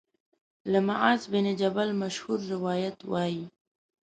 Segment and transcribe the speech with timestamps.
[0.71, 3.43] له معاذ بن جبل مشهور روایت وايي